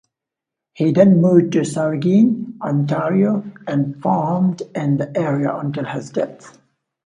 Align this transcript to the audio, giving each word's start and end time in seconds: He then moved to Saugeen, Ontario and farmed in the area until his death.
He 0.73 0.93
then 0.93 1.21
moved 1.21 1.51
to 1.53 1.59
Saugeen, 1.59 2.59
Ontario 2.59 3.43
and 3.67 4.01
farmed 4.01 4.63
in 4.73 4.97
the 4.97 5.15
area 5.15 5.55
until 5.55 5.85
his 5.85 6.09
death. 6.09 6.57